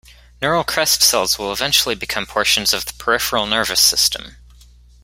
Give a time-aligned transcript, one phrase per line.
[0.41, 4.37] Neural crest cells will eventually become portions of the peripheral nervous system.